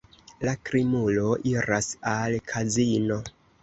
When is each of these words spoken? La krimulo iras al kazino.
La 0.47 0.53
krimulo 0.69 1.35
iras 1.53 1.93
al 2.17 2.43
kazino. 2.53 3.25